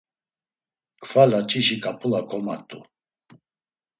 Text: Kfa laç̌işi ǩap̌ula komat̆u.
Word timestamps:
Kfa 1.01 1.23
laç̌işi 1.31 1.77
ǩap̌ula 1.83 2.21
komat̆u. 2.29 2.79